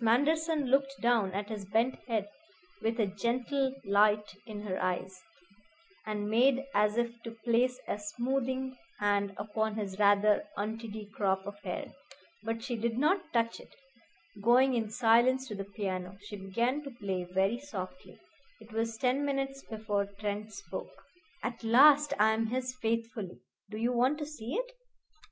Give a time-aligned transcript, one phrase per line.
[0.00, 2.28] Manderson looked down at his bent head
[2.82, 5.20] with a gentle light in her eyes,
[6.06, 11.58] and made as if to place a smoothing hand upon his rather untidy crop of
[11.64, 11.86] hair.
[12.44, 13.74] But she did not touch it.
[14.40, 18.20] Going in silence to the piano, she began to play very softly.
[18.60, 20.94] It was ten minutes before Trent spoke.
[21.42, 23.40] "At last I am his faithfully.
[23.68, 24.72] Do you want to see it?"